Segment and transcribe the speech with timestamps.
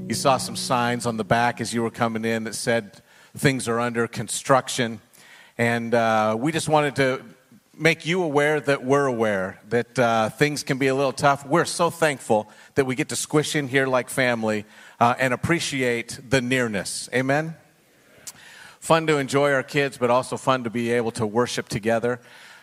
[0.06, 3.02] You saw some signs on the back as you were coming in that said
[3.36, 5.00] things are under construction.
[5.58, 7.24] And uh, we just wanted to
[7.78, 11.46] make you aware that we're aware that uh, things can be a little tough.
[11.46, 14.64] We're so thankful that we get to squish in here like family
[14.98, 17.08] uh, and appreciate the nearness.
[17.12, 17.54] Amen?
[18.80, 22.20] Fun to enjoy our kids, but also fun to be able to worship together.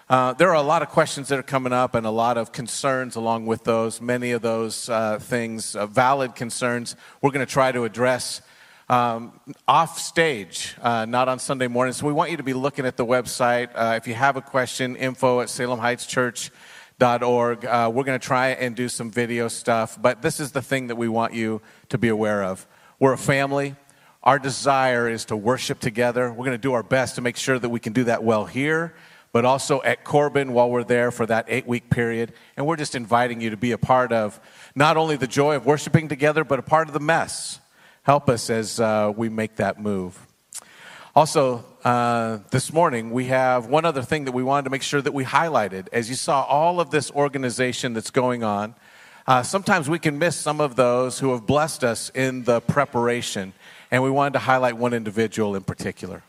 [0.10, 2.52] Uh, there are a lot of questions that are coming up and a lot of
[2.52, 4.02] concerns along with those.
[4.02, 8.42] Many of those uh, things, uh, valid concerns, we're going to try to address
[8.90, 11.94] um, off stage, uh, not on Sunday morning.
[11.94, 13.70] So we want you to be looking at the website.
[13.74, 17.66] Uh, if you have a question, info at salemheightschurch.org.
[17.66, 20.88] Uh, we're going to try and do some video stuff, but this is the thing
[20.88, 22.68] that we want you to be aware of.
[23.00, 23.76] We're a family.
[24.22, 26.30] Our desire is to worship together.
[26.30, 28.46] We're going to do our best to make sure that we can do that well
[28.46, 28.94] here,
[29.32, 32.34] but also at Corban while we're there for that eight week period.
[32.56, 34.40] And we're just inviting you to be a part of
[34.76, 37.60] not only the joy of worshiping together, but a part of the mess
[38.04, 40.28] help us as uh, we make that move.
[41.16, 45.02] Also, uh, this morning, we have one other thing that we wanted to make sure
[45.02, 45.88] that we highlighted.
[45.92, 48.76] As you saw all of this organization that's going on,
[49.26, 53.54] uh, sometimes we can miss some of those who have blessed us in the preparation,
[53.90, 56.24] and we wanted to highlight one individual in particular.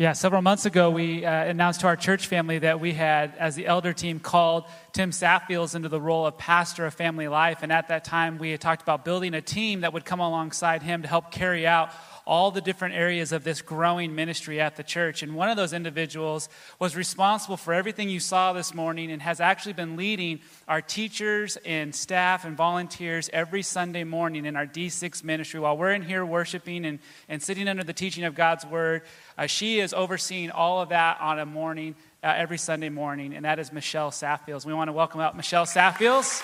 [0.00, 3.54] Yeah, several months ago, we uh, announced to our church family that we had, as
[3.54, 7.58] the elder team, called Tim Saffeels into the role of pastor of family life.
[7.62, 10.82] And at that time, we had talked about building a team that would come alongside
[10.82, 11.90] him to help carry out
[12.30, 15.24] all the different areas of this growing ministry at the church.
[15.24, 16.48] And one of those individuals
[16.78, 21.58] was responsible for everything you saw this morning and has actually been leading our teachers
[21.64, 25.58] and staff and volunteers every Sunday morning in our D6 ministry.
[25.58, 29.02] While we're in here worshiping and, and sitting under the teaching of God's word,
[29.36, 31.96] uh, she is overseeing all of that on a morning.
[32.22, 34.66] Uh, every Sunday morning, and that is Michelle Saffeels.
[34.66, 36.42] We want to welcome out Michelle Saffeels.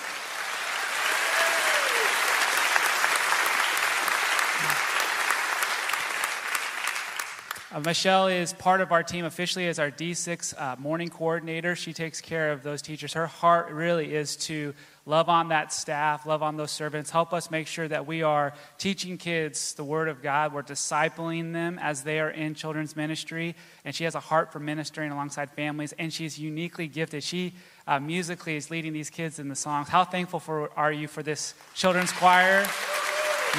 [7.77, 11.75] Uh, Michelle is part of our team officially as our D6 uh, morning coordinator.
[11.75, 13.13] She takes care of those teachers.
[13.13, 14.73] Her heart really is to
[15.05, 18.55] love on that staff, love on those servants, help us make sure that we are
[18.79, 20.55] teaching kids the Word of God.
[20.55, 23.55] We're discipling them as they are in children's ministry.
[23.85, 27.23] And she has a heart for ministering alongside families, and she's uniquely gifted.
[27.23, 27.53] She
[27.85, 29.87] uh, musically is leading these kids in the songs.
[29.87, 32.65] How thankful for, are you for this children's choir?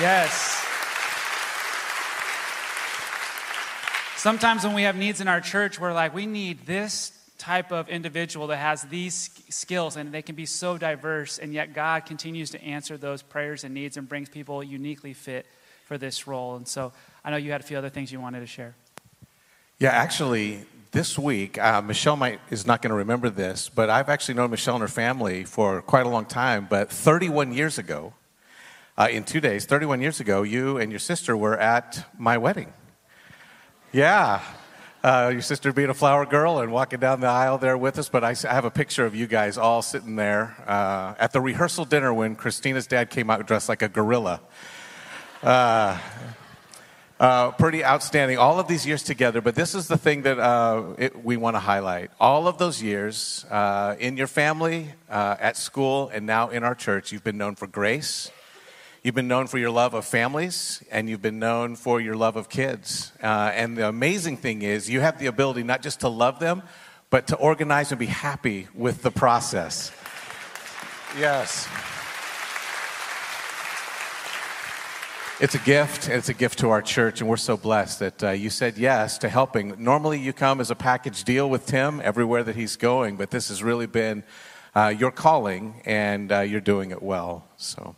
[0.00, 0.77] Yes.
[4.18, 7.88] Sometimes when we have needs in our church, we're like, we need this type of
[7.88, 12.50] individual that has these skills and they can be so diverse, and yet God continues
[12.50, 15.46] to answer those prayers and needs and brings people uniquely fit
[15.84, 16.56] for this role.
[16.56, 16.92] And so
[17.24, 18.74] I know you had a few other things you wanted to share.
[19.78, 24.08] Yeah, actually, this week, uh, Michelle might, is not going to remember this, but I've
[24.08, 26.66] actually known Michelle and her family for quite a long time.
[26.68, 28.14] But 31 years ago,
[28.96, 32.72] uh, in two days, 31 years ago, you and your sister were at my wedding.
[33.92, 34.42] Yeah.
[35.02, 38.08] Uh, your sister being a flower girl and walking down the aisle there with us,
[38.08, 41.84] but I, have a picture of you guys all sitting there uh, at the rehearsal
[41.84, 44.40] dinner when Christina's dad came out dressed like a gorilla.
[45.42, 45.98] Uh,
[47.20, 48.38] Uh, pretty outstanding.
[48.38, 51.56] All of these years together, but this is the thing that uh, it, we want
[51.56, 52.12] to highlight.
[52.20, 56.76] All of those years uh, in your family, uh, at school, and now in our
[56.76, 58.30] church, you've been known for grace.
[59.08, 62.36] You've been known for your love of families, and you've been known for your love
[62.36, 63.10] of kids.
[63.22, 66.62] Uh, and the amazing thing is, you have the ability not just to love them,
[67.08, 69.92] but to organize and be happy with the process.
[71.18, 71.66] Yes.
[75.40, 78.22] It's a gift, and it's a gift to our church, and we're so blessed that
[78.22, 79.82] uh, you said yes to helping.
[79.82, 83.48] Normally, you come as a package deal with Tim everywhere that he's going, but this
[83.48, 84.22] has really been
[84.74, 87.48] uh, your calling, and uh, you're doing it well.
[87.56, 87.96] So.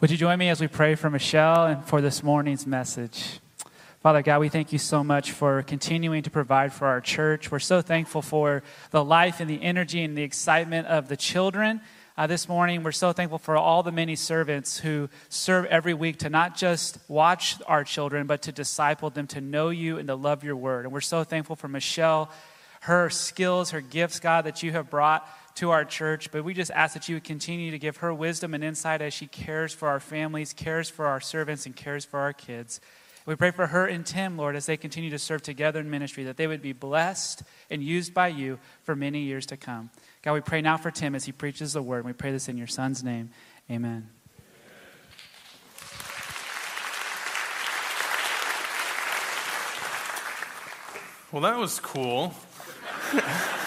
[0.00, 3.40] Would you join me as we pray for Michelle and for this morning's message?
[4.00, 7.50] Father God, we thank you so much for continuing to provide for our church.
[7.50, 8.62] We're so thankful for
[8.92, 11.80] the life and the energy and the excitement of the children
[12.16, 12.84] uh, this morning.
[12.84, 16.98] We're so thankful for all the many servants who serve every week to not just
[17.08, 20.84] watch our children, but to disciple them, to know you, and to love your word.
[20.84, 22.30] And we're so thankful for Michelle,
[22.82, 25.28] her skills, her gifts, God, that you have brought
[25.58, 26.30] to our church.
[26.30, 29.12] But we just ask that you would continue to give her wisdom and insight as
[29.12, 32.80] she cares for our families, cares for our servants, and cares for our kids.
[33.26, 36.24] We pray for her and Tim, Lord, as they continue to serve together in ministry,
[36.24, 39.90] that they would be blessed and used by you for many years to come.
[40.22, 42.04] God, we pray now for Tim as he preaches the word.
[42.04, 43.30] We pray this in your son's name.
[43.70, 44.08] Amen.
[51.32, 52.32] Well, that was cool.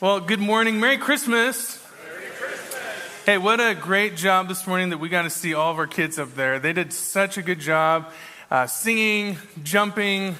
[0.00, 0.80] well, good morning.
[0.80, 1.78] Merry Christmas.
[2.02, 3.24] Merry Christmas.
[3.26, 5.86] Hey, what a great job this morning that we got to see all of our
[5.86, 6.58] kids up there.
[6.58, 8.10] They did such a good job
[8.50, 10.36] uh, singing, jumping,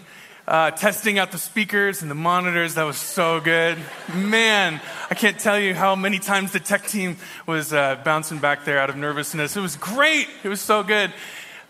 [0.48, 2.76] uh, testing out the speakers and the monitors.
[2.76, 3.76] That was so good.
[4.14, 4.80] Man,
[5.10, 8.78] I can't tell you how many times the tech team was uh, bouncing back there
[8.78, 9.58] out of nervousness.
[9.58, 10.26] It was great.
[10.42, 11.12] It was so good.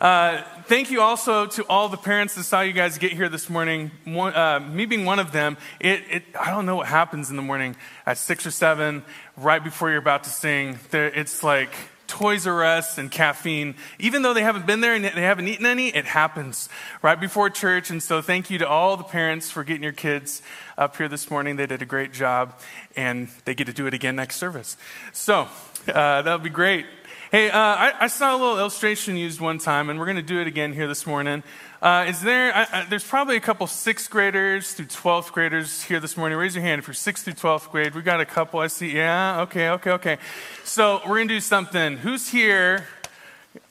[0.00, 3.50] Uh, thank you also to all the parents that saw you guys get here this
[3.50, 3.90] morning.
[4.04, 7.36] One, uh, me being one of them, it, it, I don't know what happens in
[7.36, 7.76] the morning
[8.06, 9.04] at six or seven,
[9.36, 10.78] right before you're about to sing.
[10.90, 11.74] There, it's like
[12.06, 13.74] Toys R Us and caffeine.
[13.98, 16.70] Even though they haven't been there and they haven't eaten any, it happens
[17.02, 17.90] right before church.
[17.90, 20.40] And so thank you to all the parents for getting your kids
[20.78, 21.56] up here this morning.
[21.56, 22.58] They did a great job
[22.96, 24.78] and they get to do it again next service.
[25.12, 25.46] So
[25.88, 26.86] uh, that'll be great.
[27.30, 30.22] Hey, uh, I, I, saw a little illustration used one time, and we're going to
[30.22, 31.44] do it again here this morning.
[31.80, 32.52] Uh, is there?
[32.52, 36.36] I, I, there's probably a couple sixth graders through 12th graders here this morning.
[36.36, 37.94] Raise your hand if you're sixth through 12th grade.
[37.94, 38.58] We got a couple.
[38.58, 38.90] I see.
[38.90, 39.42] Yeah.
[39.42, 39.68] Okay.
[39.68, 39.90] Okay.
[39.92, 40.18] Okay.
[40.64, 41.98] So we're going to do something.
[41.98, 42.88] Who's here?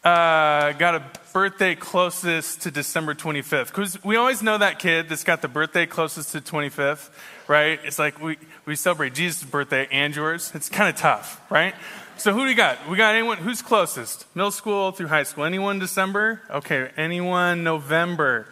[0.06, 1.03] Uh, got a
[1.33, 3.67] birthday closest to December 25th?
[3.67, 7.09] Because we always know that kid that's got the birthday closest to 25th,
[7.50, 7.77] right?
[7.83, 10.53] It's like we, we celebrate Jesus' birthday and yours.
[10.56, 11.75] It's kind of tough, right?
[12.19, 12.89] So who do we got?
[12.89, 14.25] We got anyone who's closest?
[14.36, 15.45] Middle school through high school.
[15.45, 16.42] Anyone December?
[16.50, 16.92] Okay.
[16.98, 18.45] Anyone November?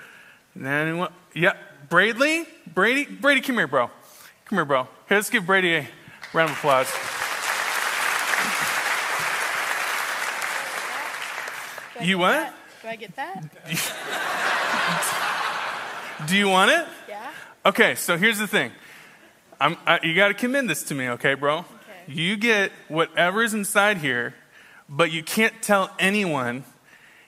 [0.55, 1.11] Anyone?
[1.35, 1.51] Yeah.
[1.89, 2.45] Bradley?
[2.73, 3.03] Brady?
[3.03, 3.91] Brady, come here, bro.
[4.45, 4.83] Come here, bro.
[5.09, 5.87] Here, let's give Brady a
[6.31, 6.87] round of applause.
[12.01, 12.31] You what?
[12.31, 12.53] That?
[12.83, 13.43] Do I get that?
[16.27, 16.85] Do you want it?
[17.09, 17.31] Yeah.
[17.65, 18.71] Okay, so here's the thing.
[19.59, 21.65] I, you got to commend this to me, okay, bro?
[22.07, 24.33] You get whatever's inside here,
[24.87, 26.63] but you can't tell anyone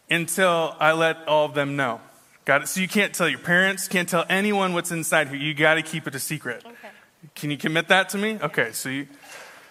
[0.09, 1.99] until I let all of them know.
[2.45, 2.67] Got it?
[2.67, 5.37] So you can't tell your parents, can't tell anyone what's inside here.
[5.37, 6.63] You got to keep it a secret.
[6.65, 6.75] Okay.
[7.35, 8.39] Can you commit that to me?
[8.41, 9.07] Okay, so you,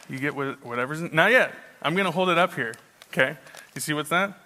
[0.09, 1.55] you get whatever's in, not yet.
[1.81, 2.75] I'm going to hold it up here.
[3.11, 3.37] Okay?
[3.75, 4.39] You see what's that?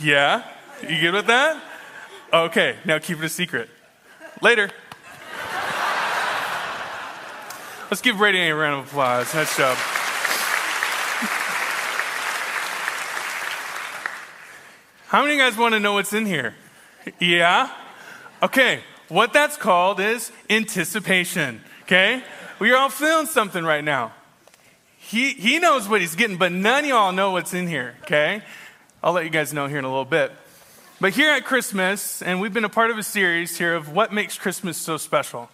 [0.00, 0.44] Yeah?
[0.88, 1.62] You good with that?
[2.32, 3.68] Okay, now keep it a secret.
[4.40, 4.70] Later.
[7.92, 9.34] Let's give Brady a round of applause.
[9.34, 9.76] Nice job.
[15.08, 16.54] How many of you guys want to know what's in here?
[17.20, 17.70] Yeah?
[18.42, 21.60] Okay, what that's called is anticipation.
[21.82, 22.24] Okay?
[22.58, 24.14] We are all feeling something right now.
[24.96, 27.96] He, he knows what he's getting, but none of y'all know what's in here.
[28.04, 28.40] Okay?
[29.02, 30.32] I'll let you guys know here in a little bit.
[30.98, 34.14] But here at Christmas, and we've been a part of a series here of what
[34.14, 35.50] makes Christmas so special.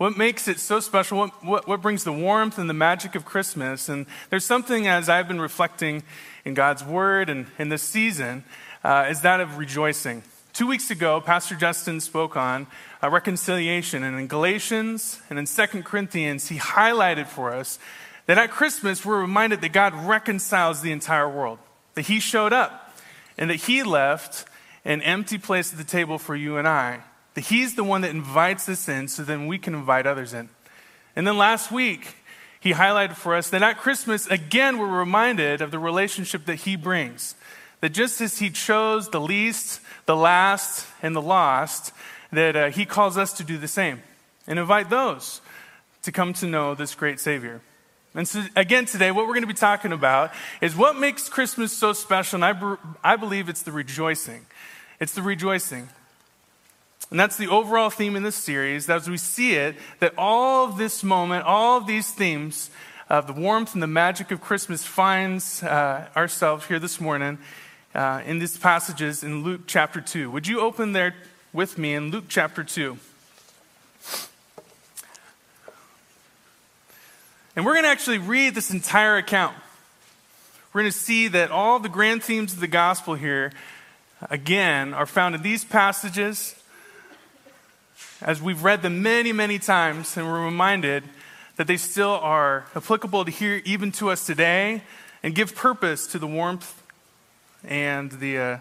[0.00, 1.18] What makes it so special?
[1.18, 3.90] What, what, what, brings the warmth and the magic of Christmas?
[3.90, 6.04] And there's something as I've been reflecting
[6.42, 8.44] in God's Word and in this season,
[8.82, 10.22] uh, is that of rejoicing.
[10.54, 12.66] Two weeks ago, Pastor Justin spoke on
[13.02, 14.02] uh, reconciliation.
[14.02, 17.78] And in Galatians and in Second Corinthians, he highlighted for us
[18.24, 21.58] that at Christmas, we're reminded that God reconciles the entire world,
[21.94, 22.96] that He showed up,
[23.36, 24.46] and that He left
[24.82, 27.02] an empty place at the table for you and I
[27.40, 30.48] He's the one that invites us in so then we can invite others in.
[31.16, 32.16] And then last week,
[32.60, 36.76] He highlighted for us that at Christmas, again, we're reminded of the relationship that He
[36.76, 37.34] brings.
[37.80, 41.92] That just as he chose the least, the last, and the lost,
[42.30, 44.02] that uh, he calls us to do the same
[44.46, 45.40] and invite those
[46.02, 47.60] to come to know this great Savior.
[48.14, 51.72] And so, again, today, what we're going to be talking about is what makes Christmas
[51.72, 52.42] so special.
[52.42, 54.46] And I, I believe it's the rejoicing.
[54.98, 55.88] It's the rejoicing.
[57.10, 58.88] And that's the overall theme in this series.
[58.88, 62.70] As we see it, that all of this moment, all of these themes
[63.08, 67.38] of the warmth and the magic of Christmas finds uh, ourselves here this morning
[67.96, 70.30] uh, in these passages in Luke chapter 2.
[70.30, 71.16] Would you open there
[71.52, 72.96] with me in Luke chapter 2?
[77.56, 79.56] And we're going to actually read this entire account.
[80.72, 83.52] We're going to see that all the grand themes of the gospel here,
[84.30, 86.54] again, are found in these passages
[88.22, 91.04] as we've read them many, many times, and we're reminded
[91.56, 94.82] that they still are applicable to here, even to us today,
[95.22, 96.82] and give purpose to the warmth
[97.64, 98.58] and the, uh,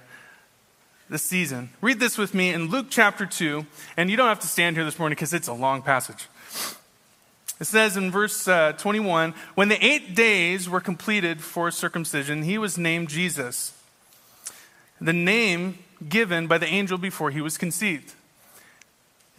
[1.10, 1.70] the season.
[1.82, 3.66] Read this with me in Luke chapter 2,
[3.98, 6.28] and you don't have to stand here this morning because it's a long passage.
[7.60, 12.58] It says in verse uh, 21 When the eight days were completed for circumcision, he
[12.58, 13.74] was named Jesus,
[15.02, 18.14] the name given by the angel before he was conceived.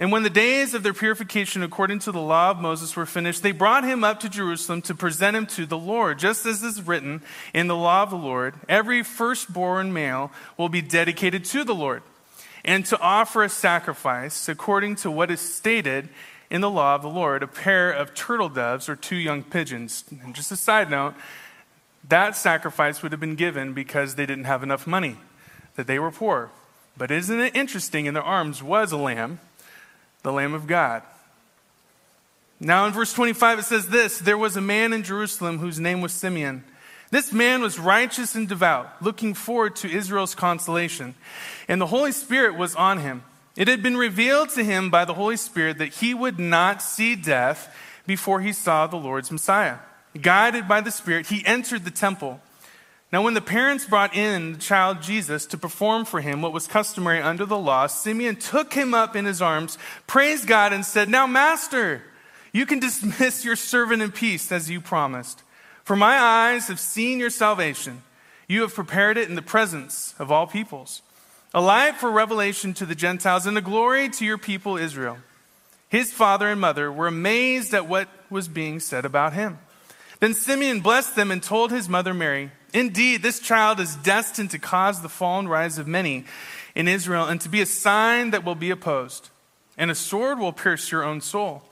[0.00, 3.42] And when the days of their purification according to the law of Moses were finished,
[3.42, 6.80] they brought him up to Jerusalem to present him to the Lord, just as is
[6.80, 7.20] written
[7.52, 12.02] in the law of the Lord every firstborn male will be dedicated to the Lord,
[12.64, 16.08] and to offer a sacrifice according to what is stated
[16.48, 20.04] in the law of the Lord a pair of turtle doves or two young pigeons.
[20.22, 21.12] And just a side note,
[22.08, 25.18] that sacrifice would have been given because they didn't have enough money,
[25.76, 26.48] that they were poor.
[26.96, 28.06] But isn't it interesting?
[28.06, 29.40] In their arms was a lamb
[30.22, 31.02] the Lamb of God.
[32.60, 36.00] Now, in verse 25, it says this There was a man in Jerusalem whose name
[36.00, 36.64] was Simeon.
[37.10, 41.14] This man was righteous and devout, looking forward to Israel's consolation,
[41.66, 43.24] and the Holy Spirit was on him.
[43.56, 47.16] It had been revealed to him by the Holy Spirit that he would not see
[47.16, 47.74] death
[48.06, 49.78] before he saw the Lord's Messiah.
[50.20, 52.40] Guided by the Spirit, he entered the temple.
[53.12, 56.68] Now, when the parents brought in the child Jesus to perform for him what was
[56.68, 61.08] customary under the law, Simeon took him up in his arms, praised God, and said,
[61.08, 62.02] Now, Master,
[62.52, 65.42] you can dismiss your servant in peace as you promised.
[65.82, 68.02] For my eyes have seen your salvation.
[68.46, 71.02] You have prepared it in the presence of all peoples,
[71.52, 75.18] a light for revelation to the Gentiles and a glory to your people Israel.
[75.88, 79.58] His father and mother were amazed at what was being said about him.
[80.20, 84.58] Then Simeon blessed them and told his mother Mary, Indeed, this child is destined to
[84.58, 86.24] cause the fall and rise of many
[86.74, 89.28] in Israel and to be a sign that will be opposed.
[89.76, 91.62] And a sword will pierce your own soul,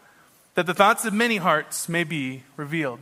[0.54, 3.00] that the thoughts of many hearts may be revealed.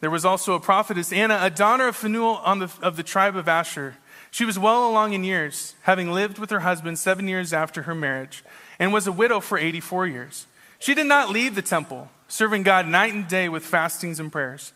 [0.00, 3.48] There was also a prophetess, Anna, a daughter of Phanuel the, of the tribe of
[3.48, 3.96] Asher.
[4.30, 7.94] She was well along in years, having lived with her husband seven years after her
[7.94, 8.42] marriage,
[8.78, 10.46] and was a widow for 84 years.
[10.78, 14.72] She did not leave the temple, serving God night and day with fastings and prayers.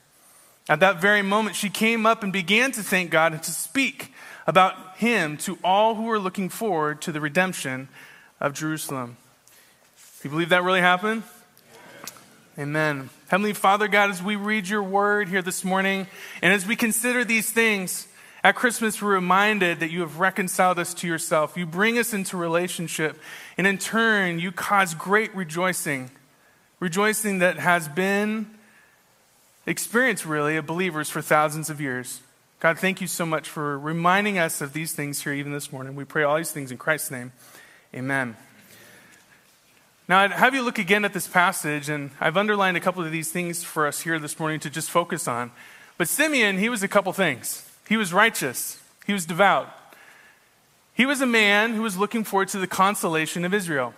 [0.69, 4.13] At that very moment, she came up and began to thank God and to speak
[4.47, 7.89] about him to all who were looking forward to the redemption
[8.41, 9.17] of Jerusalem.
[10.23, 11.23] You believe that really happened?
[12.59, 13.11] Amen.
[13.29, 16.07] Heavenly Father, God, as we read your word here this morning,
[16.41, 18.09] and as we consider these things,
[18.43, 21.57] at Christmas, we're reminded that you have reconciled us to yourself.
[21.57, 23.19] You bring us into relationship,
[23.59, 26.11] and in turn, you cause great rejoicing.
[26.79, 28.54] Rejoicing that has been
[29.67, 32.21] experience, really, of believers for thousands of years.
[32.61, 35.97] God, thank you so much for reminding us of these things here even this morning.
[35.97, 37.33] We pray all these things in Christ's name.
[37.95, 38.37] Amen.
[40.09, 43.11] Now, I'd have you look again at this passage, and I've underlined a couple of
[43.11, 45.51] these things for us here this morning to just focus on.
[45.97, 47.67] But Simeon, he was a couple things.
[47.89, 49.69] He was righteous, he was devout.
[50.95, 53.95] He was a man who was looking forward to the consolation of Israel.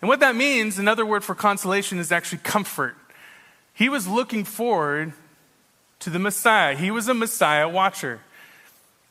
[0.00, 2.94] And what that means, another word for consolation, is actually comfort.
[3.76, 5.12] He was looking forward
[6.00, 6.74] to the Messiah.
[6.74, 8.20] He was a Messiah watcher.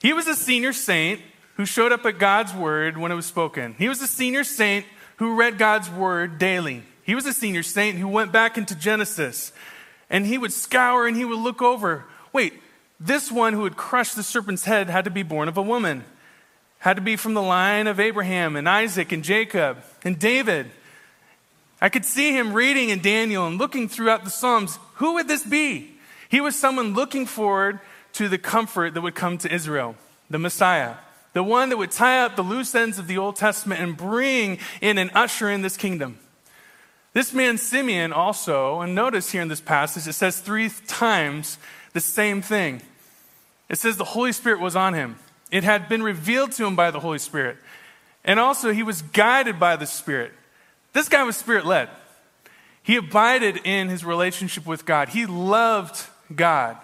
[0.02, 1.22] He was a senior saint
[1.56, 3.76] who showed up at God's word when it was spoken.
[3.78, 6.82] He was a senior saint who read God's word daily.
[7.04, 9.52] He was a senior saint who went back into Genesis
[10.10, 12.06] and he would scour and he would look over.
[12.34, 12.54] Wait,
[13.00, 16.04] this one who had crushed the serpent's head had to be born of a woman,
[16.80, 20.72] had to be from the line of Abraham and Isaac and Jacob and David.
[21.82, 24.80] I could see him reading in Daniel and looking throughout the Psalms.
[24.96, 25.92] Who would this be?
[26.30, 27.80] He was someone looking forward
[28.14, 29.96] to the comfort that would come to Israel,
[30.30, 30.96] the Messiah,
[31.34, 34.58] the one that would tie up the loose ends of the Old Testament and bring
[34.80, 36.18] in and usher in this kingdom.
[37.14, 41.58] This man, Simeon, also, and notice here in this passage, it says three times
[41.94, 42.82] the same thing.
[43.70, 45.18] It says the Holy Spirit was on him.
[45.52, 47.58] It had been revealed to him by the Holy Spirit.
[48.24, 50.34] And also, he was guided by the Spirit.
[50.96, 51.90] This guy was spirit led.
[52.82, 55.10] He abided in his relationship with God.
[55.10, 56.02] He loved
[56.34, 56.78] God.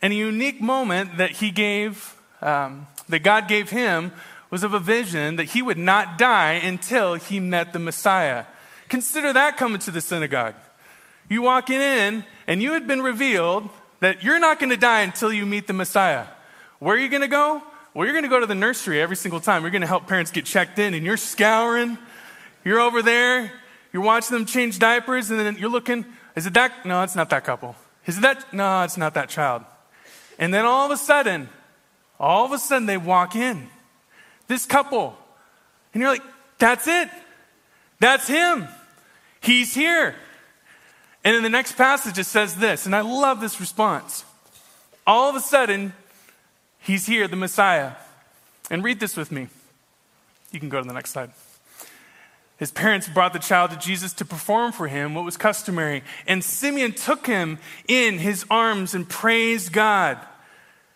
[0.00, 4.12] And a unique moment that he gave, um, that God gave him,
[4.48, 8.46] was of a vision that he would not die until he met the Messiah.
[8.88, 10.54] Consider that coming to the synagogue.
[11.28, 13.68] You walking in, and you had been revealed
[14.00, 16.24] that you're not going to die until you meet the Messiah.
[16.78, 17.62] Where are you going to go?
[17.92, 19.64] Well, you're going to go to the nursery every single time.
[19.64, 21.98] You're going to help parents get checked in, and you're scouring.
[22.68, 23.50] You're over there.
[23.94, 26.04] You're watching them change diapers, and then you're looking.
[26.36, 26.84] Is it that?
[26.84, 27.74] No, it's not that couple.
[28.04, 28.52] Is it that?
[28.52, 29.64] No, it's not that child.
[30.38, 31.48] And then all of a sudden,
[32.20, 33.70] all of a sudden, they walk in.
[34.48, 35.16] This couple.
[35.94, 36.22] And you're like,
[36.58, 37.08] that's it.
[38.00, 38.68] That's him.
[39.40, 40.14] He's here.
[41.24, 44.26] And in the next passage, it says this, and I love this response.
[45.06, 45.94] All of a sudden,
[46.80, 47.92] he's here, the Messiah.
[48.70, 49.48] And read this with me.
[50.52, 51.30] You can go to the next slide.
[52.58, 56.02] His parents brought the child to Jesus to perform for him what was customary.
[56.26, 60.18] And Simeon took him in his arms and praised God.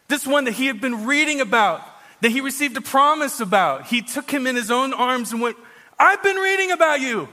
[0.09, 1.83] This one that he had been reading about,
[2.21, 3.87] that he received a promise about.
[3.87, 5.57] He took him in his own arms and went,
[5.99, 7.29] I've been reading about you.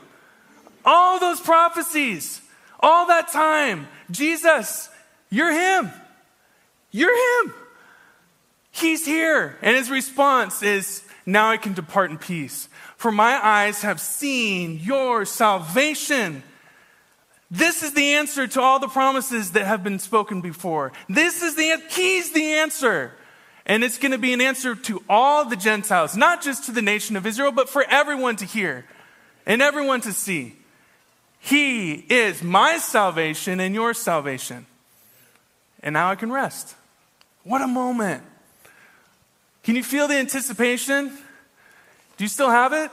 [0.85, 2.39] All those prophecies,
[2.79, 3.87] all that time.
[4.11, 4.89] Jesus,
[5.31, 5.91] you're him.
[6.91, 7.53] You're him.
[8.71, 9.57] He's here.
[9.63, 12.68] And his response is, Now I can depart in peace.
[12.99, 16.43] For my eyes have seen your salvation.
[17.49, 20.91] This is the answer to all the promises that have been spoken before.
[21.07, 23.13] This is the, he's the answer.
[23.65, 26.81] And it's going to be an answer to all the Gentiles, not just to the
[26.81, 28.83] nation of Israel, but for everyone to hear
[29.45, 30.57] and everyone to see.
[31.39, 34.65] He is my salvation and your salvation.
[35.81, 36.75] And now I can rest.
[37.45, 38.23] What a moment.
[39.63, 41.17] Can you feel the anticipation?
[42.19, 42.91] Do you still have it?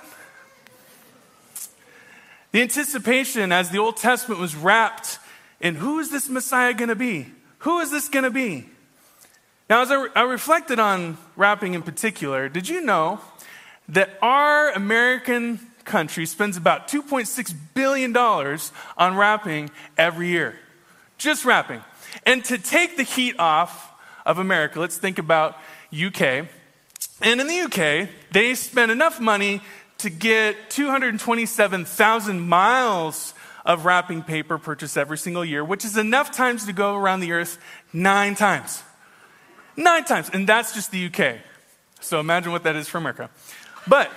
[2.52, 5.19] The anticipation as the Old Testament was wrapped
[5.60, 7.26] in who is this Messiah going to be?
[7.58, 8.69] Who is this going to be?
[9.69, 13.19] Now, as I, re- I reflected on wrapping in particular, did you know
[13.89, 20.54] that our American country spends about $2.6 billion on wrapping every year.
[21.19, 21.82] Just wrapping.
[22.25, 23.93] And to take the heat off
[24.25, 25.56] of America, let's think about
[25.93, 26.47] UK.
[27.23, 29.62] And in the UK, they spend enough money
[29.96, 33.32] to get 227,000 miles
[33.64, 37.32] of wrapping paper purchased every single year, which is enough times to go around the
[37.32, 37.56] earth
[37.94, 38.82] nine times.
[39.75, 40.28] Nine times.
[40.34, 41.36] And that's just the UK.
[42.00, 43.30] So imagine what that is for America.
[43.88, 44.10] But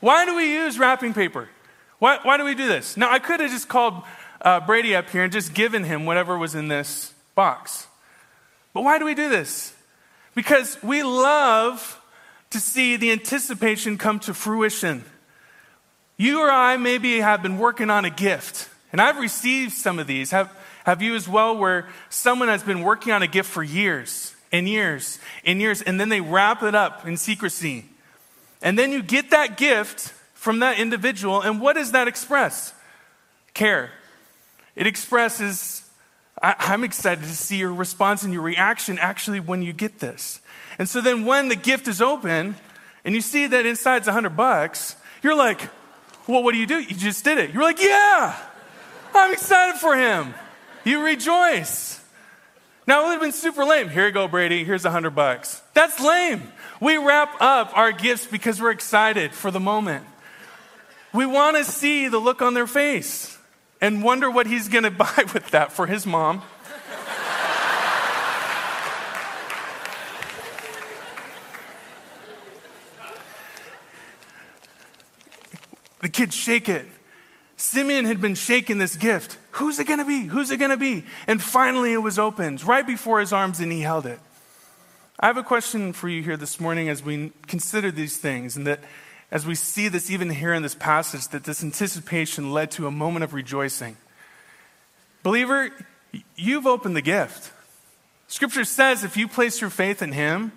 [0.00, 1.50] why do we use wrapping paper?
[1.98, 2.96] Why, why do we do this?
[2.96, 4.02] Now, I could have just called
[4.40, 7.88] uh, Brady up here and just given him whatever was in this box.
[8.72, 9.74] But why do we do this?
[10.34, 11.98] Because we love
[12.52, 15.04] to see the anticipation come to fruition.
[16.16, 20.06] You or I maybe have been working on a gift, and I've received some of
[20.06, 20.30] these.
[20.30, 24.34] Have, have you as well, where someone has been working on a gift for years
[24.52, 27.86] and years and years, and then they wrap it up in secrecy?
[28.60, 32.74] And then you get that gift from that individual, and what does that express?
[33.54, 33.90] Care.
[34.76, 35.88] It expresses,
[36.40, 40.40] I, am excited to see your response and your reaction actually when you get this.
[40.82, 42.56] And so then when the gift is open
[43.04, 45.70] and you see that inside's a hundred bucks, you're like,
[46.26, 46.80] well, what do you do?
[46.80, 47.54] You just did it.
[47.54, 48.36] You're like, yeah,
[49.14, 50.34] I'm excited for him.
[50.82, 52.04] You rejoice.
[52.84, 53.90] Now it would have been super lame.
[53.90, 54.64] Here you go, Brady.
[54.64, 55.62] Here's a hundred bucks.
[55.72, 56.52] That's lame.
[56.80, 60.04] We wrap up our gifts because we're excited for the moment.
[61.12, 63.38] We want to see the look on their face
[63.80, 66.42] and wonder what he's going to buy with that for his mom.
[76.02, 76.86] The kids shake it.
[77.56, 79.38] Simeon had been shaking this gift.
[79.52, 80.22] Who's it going to be?
[80.24, 81.04] Who's it going to be?
[81.26, 84.18] And finally it was opened right before his arms and he held it.
[85.20, 88.66] I have a question for you here this morning as we consider these things, and
[88.66, 88.80] that
[89.30, 92.90] as we see this even here in this passage, that this anticipation led to a
[92.90, 93.96] moment of rejoicing.
[95.22, 95.70] Believer,
[96.34, 97.52] you've opened the gift.
[98.26, 100.50] Scripture says if you place your faith in Him,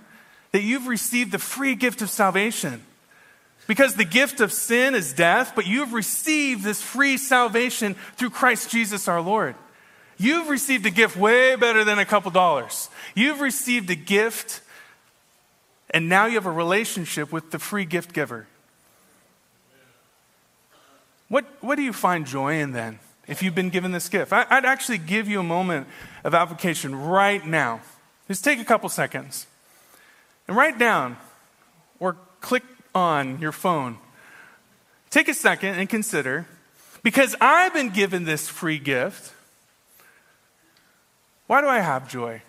[0.51, 2.81] that you've received the free gift of salvation.
[3.67, 8.69] Because the gift of sin is death, but you've received this free salvation through Christ
[8.69, 9.55] Jesus our Lord.
[10.17, 12.89] You've received a gift way better than a couple dollars.
[13.15, 14.61] You've received a gift,
[15.89, 18.47] and now you have a relationship with the free gift giver.
[21.27, 24.31] What, what do you find joy in then if you've been given this gift?
[24.31, 25.87] I, I'd actually give you a moment
[26.23, 27.81] of application right now.
[28.27, 29.47] Just take a couple seconds.
[30.47, 31.17] and write down
[31.99, 32.63] or click
[32.95, 33.97] on your phone.
[35.11, 36.47] Take a second and consider
[37.03, 39.33] because I've been given this free gift.
[41.47, 42.41] Why do I have joy?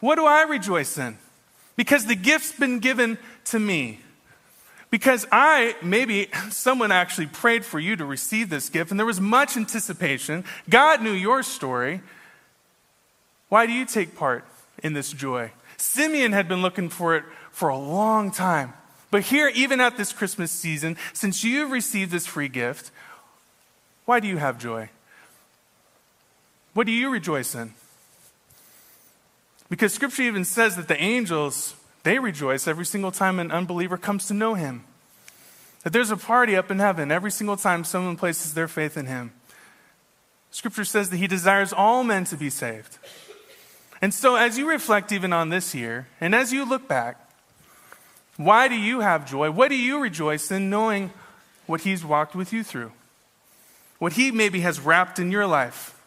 [0.00, 1.16] What do I rejoice in?
[1.76, 4.00] Because the gift's been given to me.
[4.90, 9.20] Because I, maybe someone actually prayed for you to receive this gift, and there was
[9.20, 10.44] much anticipation.
[10.68, 12.02] God knew your story.
[13.48, 14.44] Why do you take part
[14.82, 15.52] in this joy?
[15.78, 18.74] Simeon had been looking for it for a long time.
[19.14, 22.90] But here, even at this Christmas season, since you've received this free gift,
[24.06, 24.88] why do you have joy?
[26.72, 27.74] What do you rejoice in?
[29.70, 34.26] Because scripture even says that the angels, they rejoice every single time an unbeliever comes
[34.26, 34.82] to know him.
[35.84, 39.06] That there's a party up in heaven every single time someone places their faith in
[39.06, 39.30] him.
[40.50, 42.98] Scripture says that he desires all men to be saved.
[44.02, 47.23] And so, as you reflect even on this year, and as you look back,
[48.36, 49.50] why do you have joy?
[49.50, 51.12] What do you rejoice in knowing
[51.66, 52.92] what he's walked with you through?
[53.98, 56.00] What he maybe has wrapped in your life.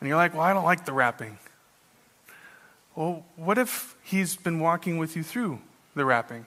[0.00, 1.38] And you're like, well, I don't like the wrapping.
[2.94, 5.60] Well, what if he's been walking with you through
[5.94, 6.46] the wrapping?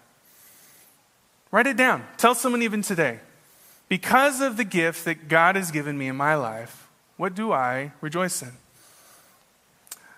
[1.51, 2.05] Write it down.
[2.17, 3.19] Tell someone even today.
[3.89, 7.91] Because of the gift that God has given me in my life, what do I
[8.01, 8.51] rejoice in?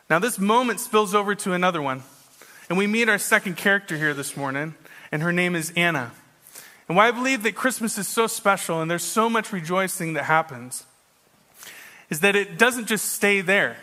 [0.10, 2.04] Now, this moment spills over to another one.
[2.70, 4.74] And we meet our second character here this morning,
[5.12, 6.12] and her name is Anna.
[6.88, 10.24] And why I believe that Christmas is so special and there's so much rejoicing that
[10.24, 10.84] happens
[12.10, 13.78] is that it doesn't just stay there.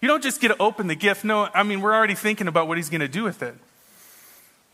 [0.00, 1.24] You don't just get to open the gift.
[1.24, 3.54] No, I mean, we're already thinking about what he's going to do with it.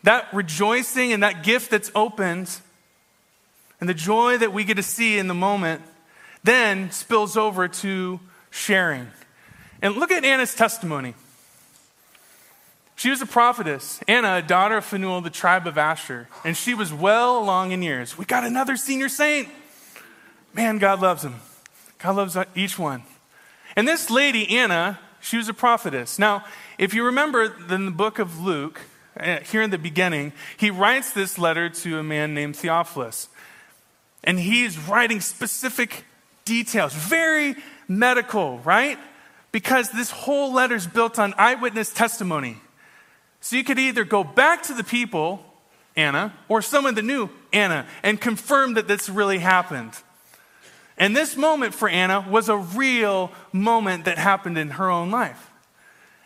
[0.03, 2.49] That rejoicing and that gift that's opened
[3.79, 5.81] and the joy that we get to see in the moment
[6.43, 8.19] then spills over to
[8.49, 9.07] sharing.
[9.81, 11.13] And look at Anna's testimony.
[12.99, 16.73] She was a prophetess, Anna, a daughter of Phanuel, the tribe of Asher, and she
[16.73, 18.17] was well along in years.
[18.17, 19.47] We got another senior saint.
[20.53, 21.35] Man, God loves him.
[21.99, 23.03] God loves each one.
[23.77, 26.19] And this lady, Anna, she was a prophetess.
[26.19, 26.43] Now,
[26.77, 28.81] if you remember in the book of Luke,
[29.17, 33.29] uh, here in the beginning, he writes this letter to a man named Theophilus.
[34.25, 36.03] And he's writing specific
[36.43, 37.55] details, very
[37.87, 38.99] medical, right?
[39.53, 42.57] Because this whole letter is built on eyewitness testimony.
[43.41, 45.43] So you could either go back to the people,
[45.95, 49.93] Anna, or someone that knew Anna, and confirm that this really happened.
[50.97, 55.49] And this moment for Anna was a real moment that happened in her own life.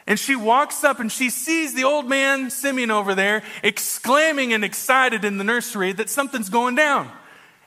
[0.05, 4.65] And she walks up and she sees the old man Simeon over there exclaiming and
[4.65, 7.09] excited in the nursery that something's going down.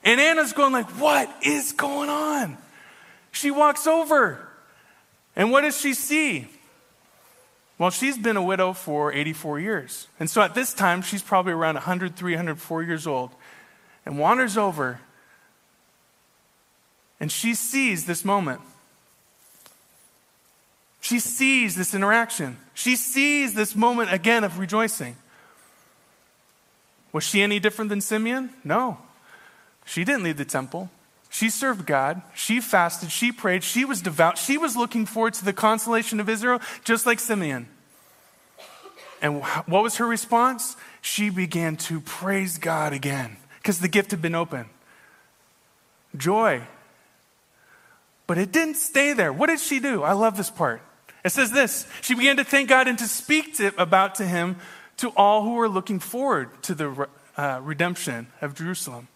[0.03, 2.57] And Anna's going like, "What is going on?"
[3.31, 4.47] She walks over.
[5.35, 6.47] And what does she see?
[7.77, 10.07] Well, she's been a widow for 84 years.
[10.19, 13.31] And so at this time, she's probably around 100, 300, 4 years old
[14.05, 14.99] and wanders over
[17.19, 18.61] and she sees this moment.
[21.01, 22.57] She sees this interaction.
[22.73, 25.15] She sees this moment again of rejoicing.
[27.13, 28.51] Was she any different than Simeon?
[28.63, 28.97] No.
[29.85, 30.89] She didn't leave the temple.
[31.29, 32.21] She served God.
[32.33, 33.11] She fasted.
[33.11, 33.63] She prayed.
[33.63, 34.37] She was devout.
[34.37, 37.67] She was looking forward to the consolation of Israel, just like Simeon.
[39.21, 40.75] And what was her response?
[41.01, 44.67] She began to praise God again because the gift had been open.
[46.15, 46.61] Joy.
[48.27, 49.33] But it didn't stay there.
[49.33, 50.03] What did she do?
[50.03, 50.81] I love this part.
[51.23, 54.57] It says this She began to thank God and to speak to, about to him
[54.97, 59.07] to all who were looking forward to the uh, redemption of Jerusalem.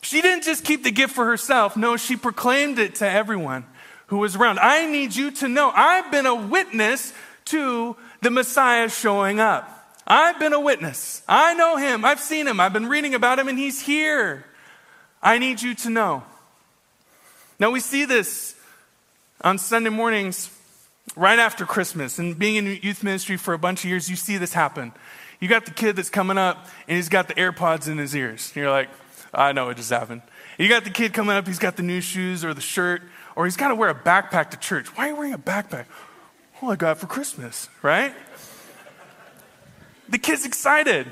[0.00, 1.76] She didn't just keep the gift for herself.
[1.76, 3.64] No, she proclaimed it to everyone
[4.08, 4.58] who was around.
[4.58, 7.12] I need you to know I've been a witness
[7.46, 9.74] to the Messiah showing up.
[10.06, 11.22] I've been a witness.
[11.28, 12.04] I know him.
[12.04, 12.60] I've seen him.
[12.60, 14.44] I've been reading about him, and he's here.
[15.22, 16.22] I need you to know.
[17.58, 18.54] Now, we see this
[19.42, 20.50] on Sunday mornings
[21.16, 22.18] right after Christmas.
[22.18, 24.92] And being in youth ministry for a bunch of years, you see this happen.
[25.40, 28.52] You got the kid that's coming up, and he's got the AirPods in his ears.
[28.56, 28.88] You're like,
[29.32, 30.22] I know it just happened.
[30.58, 33.02] You got the kid coming up, he's got the new shoes or the shirt,
[33.36, 34.88] or he's got to wear a backpack to church.
[34.96, 35.86] Why are you wearing a backpack?
[36.60, 38.12] Well, I got it for Christmas, right?
[40.08, 41.06] the kid's excited.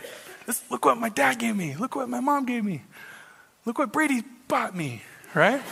[0.46, 1.76] This, look what my dad gave me.
[1.76, 2.82] Look what my mom gave me.
[3.64, 5.02] Look what Brady bought me,
[5.34, 5.60] right?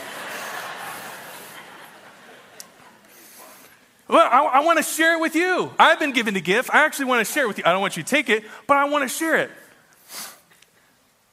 [4.07, 5.71] well, I, I want to share it with you.
[5.79, 6.69] I've been given a gift.
[6.73, 7.63] I actually want to share it with you.
[7.65, 9.49] I don't want you to take it, but I want to share it.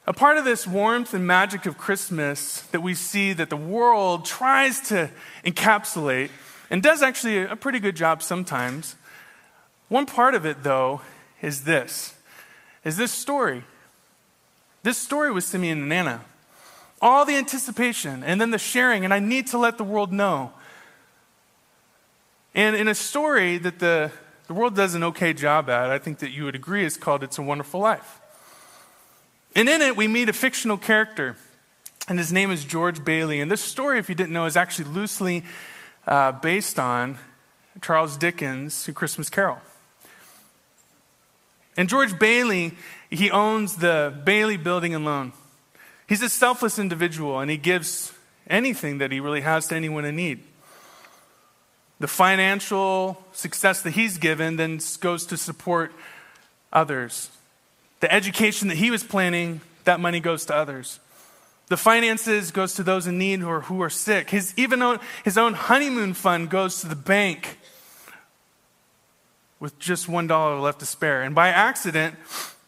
[0.05, 4.25] A part of this warmth and magic of Christmas that we see that the world
[4.25, 5.09] tries to
[5.45, 6.29] encapsulate
[6.69, 8.97] and does actually a pretty good job sometimes.
[9.87, 11.01] One part of it, though,
[11.41, 12.15] is this
[12.83, 13.63] is this story.
[14.83, 16.21] This story was Simeon and Anna.
[17.01, 20.51] All the anticipation and then the sharing, and I need to let the world know.
[22.53, 24.11] And in a story that the,
[24.47, 27.23] the world does an okay job at, I think that you would agree is called
[27.23, 28.19] It's a Wonderful Life.
[29.55, 31.35] And in it, we meet a fictional character,
[32.07, 33.39] and his name is George Bailey.
[33.39, 35.43] And this story, if you didn't know, is actually loosely
[36.07, 37.19] uh, based on
[37.81, 39.59] Charles Dickens' A Christmas Carol.
[41.77, 42.73] And George Bailey,
[43.09, 45.33] he owns the Bailey Building and Loan.
[46.07, 48.11] He's a selfless individual, and he gives
[48.47, 50.43] anything that he really has to anyone in need.
[51.99, 55.93] The financial success that he's given then goes to support
[56.71, 57.29] others.
[58.03, 60.99] The education that he was planning, that money goes to others.
[61.67, 64.29] The finances goes to those in need or who are sick.
[64.29, 67.59] His even his own honeymoon fund goes to the bank
[69.61, 71.21] with just one dollar left to spare.
[71.21, 72.17] And by accident,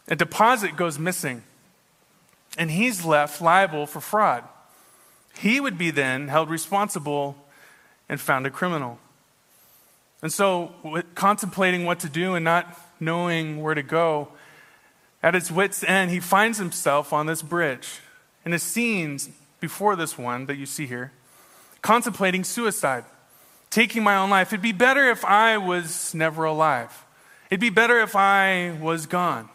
[0.07, 1.43] a deposit goes missing,
[2.57, 4.45] and he's left liable for fraud.
[5.37, 7.35] He would be then held responsible
[8.07, 8.99] and found a criminal.
[10.21, 10.71] And so,
[11.13, 14.29] contemplating what to do and not knowing where to go,
[15.25, 17.99] at his wits' end, he finds himself on this bridge.
[18.45, 19.27] And the scenes
[19.59, 21.11] before this one that you see here,
[21.81, 23.03] contemplating suicide,
[23.71, 24.49] taking my own life.
[24.53, 27.03] It'd be better if I was never alive.
[27.49, 29.49] It'd be better if I was gone.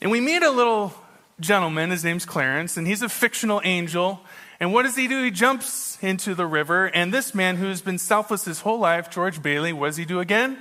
[0.00, 0.94] And we meet a little
[1.38, 4.20] gentleman, his name's Clarence, and he's a fictional angel.
[4.58, 5.22] And what does he do?
[5.22, 9.42] He jumps into the river, and this man who's been selfless his whole life, George
[9.42, 10.56] Bailey, what does he do again?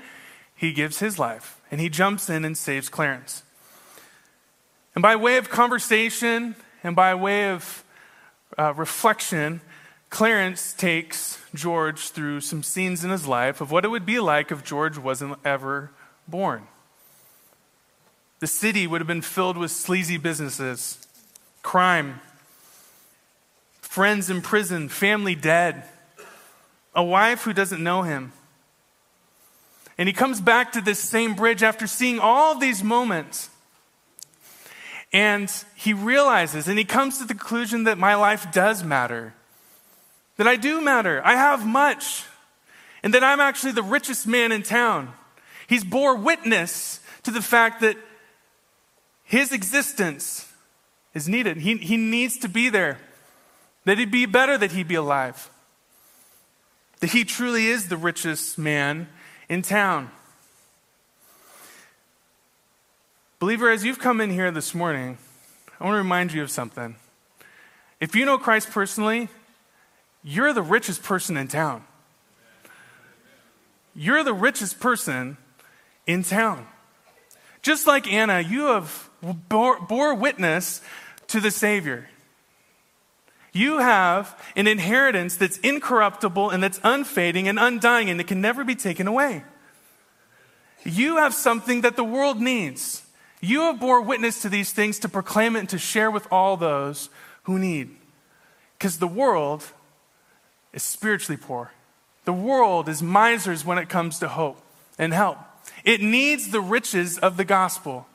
[0.59, 3.43] He gives his life and he jumps in and saves Clarence.
[4.93, 7.85] And by way of conversation and by way of
[8.57, 9.61] uh, reflection,
[10.09, 14.51] Clarence takes George through some scenes in his life of what it would be like
[14.51, 15.91] if George wasn't ever
[16.27, 16.67] born.
[18.39, 21.07] The city would have been filled with sleazy businesses,
[21.63, 22.19] crime,
[23.79, 25.85] friends in prison, family dead,
[26.93, 28.33] a wife who doesn't know him,
[29.99, 33.49] and he comes back to this same bridge after seeing all these moments.
[35.11, 39.33] And he realizes and he comes to the conclusion that my life does matter.
[40.37, 41.21] That I do matter.
[41.25, 42.23] I have much.
[43.03, 45.11] And that I'm actually the richest man in town.
[45.67, 47.97] He's bore witness to the fact that
[49.25, 50.49] his existence
[51.13, 51.57] is needed.
[51.57, 52.99] He, he needs to be there.
[53.83, 55.49] That it'd be better that he be alive.
[57.01, 59.09] That he truly is the richest man
[59.49, 60.11] in town.
[63.39, 65.17] Believer, as you've come in here this morning,
[65.79, 66.95] I want to remind you of something.
[67.99, 69.29] If you know Christ personally,
[70.23, 71.83] you're the richest person in town.
[73.95, 75.37] You're the richest person
[76.05, 76.67] in town.
[77.61, 79.09] Just like Anna, you have
[79.49, 80.81] bore, bore witness
[81.27, 82.07] to the Savior.
[83.51, 88.63] You have an inheritance that's incorruptible and that's unfading and undying and it can never
[88.63, 89.43] be taken away.
[90.85, 93.03] You have something that the world needs.
[93.41, 96.57] You have bore witness to these things to proclaim it and to share with all
[96.57, 97.09] those
[97.43, 97.95] who need.
[98.77, 99.63] Because the world
[100.73, 101.71] is spiritually poor.
[102.25, 104.61] The world is misers when it comes to hope
[104.97, 105.37] and help.
[105.83, 108.07] It needs the riches of the gospel.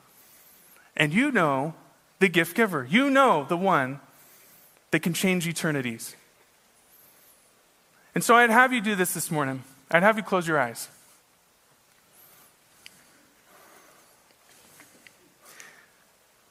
[0.95, 1.73] And you know
[2.19, 2.87] the gift giver.
[2.89, 3.99] You know the one
[4.95, 6.15] that can change eternities.
[8.15, 9.61] And so I'd have you do this this morning.
[9.91, 10.87] I'd have you close your eyes.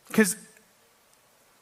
[0.08, 0.36] Because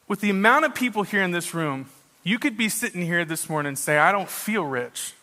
[0.09, 1.85] with the amount of people here in this room,
[2.21, 5.13] you could be sitting here this morning and say, I don't feel rich.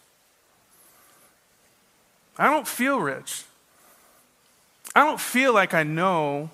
[2.39, 3.43] I don't feel rich.
[4.95, 6.49] I don't feel like I know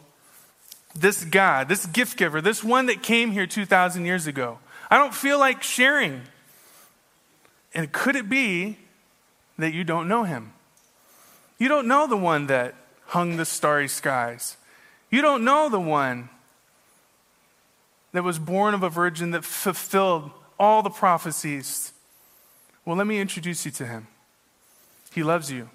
[0.97, 4.59] this God, this gift giver, this one that came here 2,000 years ago.
[4.90, 6.22] I don't feel like sharing.
[7.75, 8.79] And could it be
[9.59, 10.53] that you don't know him?
[11.59, 12.75] You don't know the one that
[13.07, 14.57] hung the starry skies.
[15.11, 16.29] You don't know the one
[18.12, 21.92] that was born of a virgin that fulfilled all the prophecies.
[22.85, 24.07] Well, let me introduce you to him.
[25.12, 25.70] He loves you.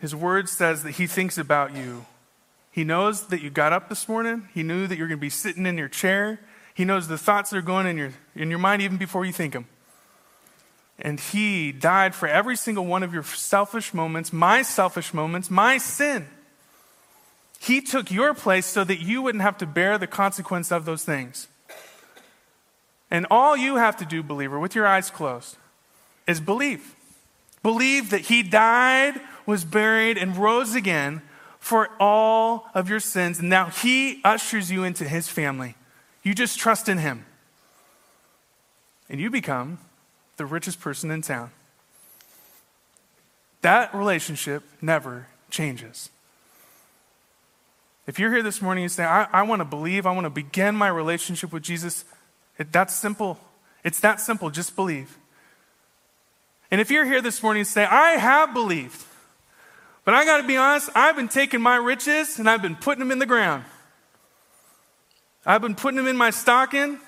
[0.00, 2.06] His word says that he thinks about you.
[2.72, 4.48] He knows that you got up this morning.
[4.54, 6.40] He knew that you're going to be sitting in your chair.
[6.80, 9.34] He knows the thoughts that are going in your, in your mind even before you
[9.34, 9.66] think them.
[10.98, 15.76] And He died for every single one of your selfish moments, my selfish moments, my
[15.76, 16.26] sin.
[17.58, 21.04] He took your place so that you wouldn't have to bear the consequence of those
[21.04, 21.48] things.
[23.10, 25.58] And all you have to do, believer, with your eyes closed,
[26.26, 26.94] is believe.
[27.62, 31.20] Believe that He died, was buried, and rose again
[31.58, 33.38] for all of your sins.
[33.38, 35.74] And now he ushers you into his family.
[36.22, 37.24] You just trust in him.
[39.08, 39.78] And you become
[40.36, 41.50] the richest person in town.
[43.62, 46.10] That relationship never changes.
[48.06, 50.30] If you're here this morning and say, I, I want to believe, I want to
[50.30, 52.04] begin my relationship with Jesus,
[52.58, 53.38] it, that's simple.
[53.84, 54.50] It's that simple.
[54.50, 55.16] Just believe.
[56.70, 59.04] And if you're here this morning and say, I have believed,
[60.04, 63.00] but I got to be honest, I've been taking my riches and I've been putting
[63.00, 63.64] them in the ground.
[65.46, 67.00] I've been putting them in my stocking,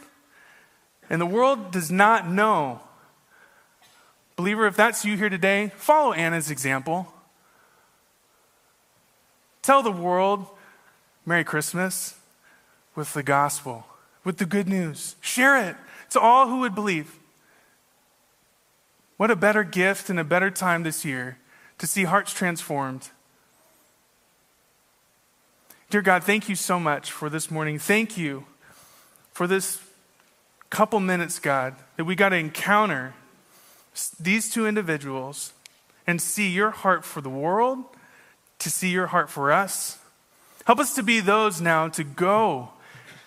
[1.11, 2.81] and the world does not know.
[4.37, 7.12] Believer, if that's you here today, follow Anna's example.
[9.61, 10.47] Tell the world
[11.25, 12.18] Merry Christmas
[12.95, 13.87] with the gospel,
[14.25, 15.16] with the good news.
[15.21, 15.77] Share it
[16.11, 17.18] to all who would believe.
[19.16, 21.38] What a better gift and a better time this year
[21.79, 23.11] to see hearts transformed.
[25.93, 27.79] Dear God, thank you so much for this morning.
[27.79, 28.47] Thank you
[29.35, 29.79] for this
[30.71, 33.13] couple minutes, God, that we got to encounter
[34.19, 35.53] these two individuals
[36.07, 37.85] and see your heart for the world,
[38.61, 39.99] to see your heart for us.
[40.65, 42.71] Help us to be those now to go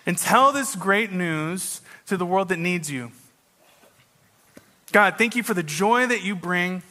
[0.04, 3.12] and tell this great news to the world that needs you.
[4.90, 6.82] God, thank you for the joy that you bring.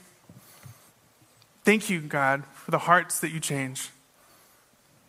[1.65, 3.89] Thank you, God, for the hearts that you change.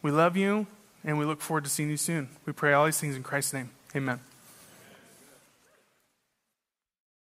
[0.03, 0.67] We love you
[1.05, 2.29] and we look forward to seeing you soon.
[2.45, 3.71] We pray all these things in Christ's name.
[3.95, 4.21] Amen.